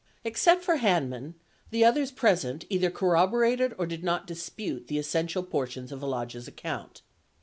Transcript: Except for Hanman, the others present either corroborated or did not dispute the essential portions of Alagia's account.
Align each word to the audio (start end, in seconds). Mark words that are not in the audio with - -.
Except 0.23 0.63
for 0.63 0.77
Hanman, 0.77 1.35
the 1.69 1.85
others 1.85 2.11
present 2.11 2.65
either 2.71 2.89
corroborated 2.89 3.75
or 3.77 3.85
did 3.85 4.03
not 4.03 4.25
dispute 4.25 4.87
the 4.87 4.97
essential 4.97 5.43
portions 5.43 5.91
of 5.91 6.01
Alagia's 6.01 6.47
account. 6.47 7.03